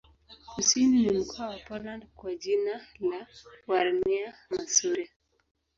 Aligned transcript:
Kusini 0.55 1.01
ni 1.05 1.17
mkoa 1.19 1.47
wa 1.47 1.57
Poland 1.59 2.05
kwa 2.15 2.35
jina 2.35 2.71
la 2.99 3.27
Warmia-Masuria. 3.67 5.09